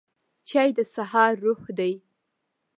چای 0.49 0.69
د 0.77 0.79
سهار 0.93 1.33
روح 1.45 1.61
دی 1.77 1.93